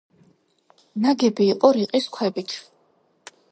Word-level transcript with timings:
ნაგები 1.03 1.47
იყო 1.55 1.71
რიყის 1.79 2.09
ქვებით. 2.17 2.57